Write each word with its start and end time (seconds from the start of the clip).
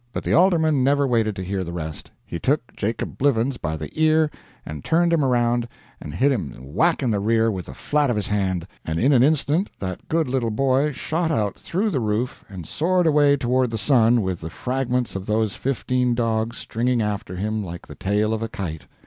But 0.13 0.23
the 0.23 0.33
alderman 0.33 0.83
never 0.83 1.05
waited 1.05 1.35
to 1.35 1.43
hear 1.43 1.63
the 1.63 1.71
rest. 1.71 2.09
He 2.25 2.39
took 2.39 2.75
Jacob 2.75 3.19
Blivens 3.19 3.57
by 3.57 3.77
the 3.77 3.91
ear 3.93 4.31
and 4.65 4.83
turned 4.83 5.13
him 5.13 5.23
around, 5.23 5.67
and 6.01 6.15
hit 6.15 6.31
him 6.31 6.55
a 6.57 6.61
whack 6.63 7.03
in 7.03 7.11
the 7.11 7.19
rear 7.19 7.51
with 7.51 7.67
the 7.67 7.75
flat 7.75 8.09
of 8.09 8.15
his 8.15 8.29
hand; 8.29 8.65
and 8.83 8.97
in 8.97 9.13
an 9.13 9.21
instant 9.21 9.69
that 9.77 10.09
good 10.09 10.27
little 10.27 10.49
boy 10.49 10.91
shot 10.91 11.29
out 11.29 11.55
through 11.59 11.91
the 11.91 11.99
roof 11.99 12.43
and 12.49 12.65
soared 12.65 13.05
away 13.05 13.37
toward 13.37 13.69
the 13.69 13.77
sun, 13.77 14.23
with 14.23 14.41
the 14.41 14.49
fragments 14.49 15.15
of 15.15 15.27
those 15.27 15.53
fifteen 15.53 16.15
dogs 16.15 16.57
stringing 16.57 16.99
after 17.03 17.35
him 17.35 17.63
like 17.63 17.85
the 17.85 17.93
tail 17.93 18.33
of 18.33 18.41
a 18.41 18.49
kite. 18.49 18.87